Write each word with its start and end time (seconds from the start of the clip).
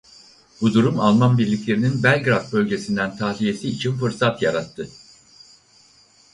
Bu 0.61 0.73
durum 0.73 0.99
Alman 0.99 1.37
birliklerinin 1.37 2.03
Belgrad 2.03 2.51
bölgesinden 2.53 3.17
tahliyesi 3.17 3.69
için 3.69 3.95
fırsat 3.97 4.41
yarattı. 4.41 4.89